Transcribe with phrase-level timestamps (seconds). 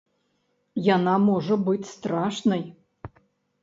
[0.95, 2.69] Яна можа быць страшнай.